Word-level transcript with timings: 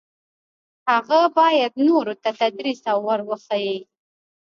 هغه 0.89 1.19
باید 1.37 1.73
نورو 1.87 2.13
ته 2.21 2.29
تدریس 2.39 2.81
او 2.91 2.99
ور 3.07 3.19
وښيي. 3.27 3.77